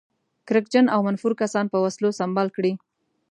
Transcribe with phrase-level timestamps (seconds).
[0.47, 2.73] کرکجن او منفور کسان په وسلو سمبال کړي.